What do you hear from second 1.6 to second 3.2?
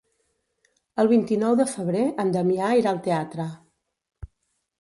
febrer en Damià irà al